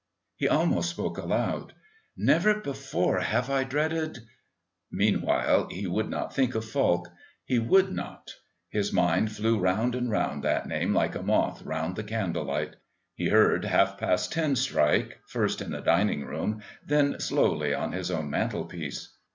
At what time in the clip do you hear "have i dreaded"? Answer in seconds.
3.19-4.17